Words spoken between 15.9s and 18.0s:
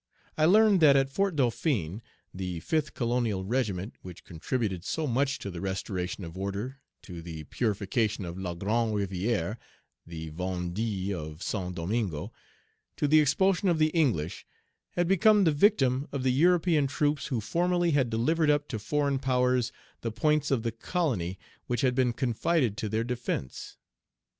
of the European troops, who formerly